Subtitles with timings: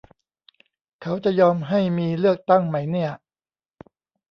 [1.01, 3.11] เขาจะยอมให้มีเลือกตั้งไหมเนี่ย